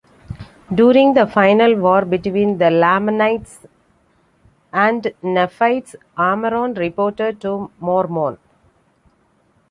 [0.73, 3.59] During the final war between the Lamanites
[4.73, 8.39] and Nephites, Amoron reported to Mormon.